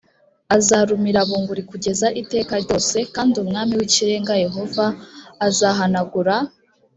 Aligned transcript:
azarumira 0.55 1.19
bunguri 1.29 1.63
kugeza 1.71 2.07
iteka 2.21 2.53
ryose 2.63 2.97
j 3.03 3.05
kandi 3.15 3.33
umwami 3.43 3.73
w 3.79 3.81
ikirenga 3.87 4.33
yehova 4.45 4.85
azahanagura 5.47 6.35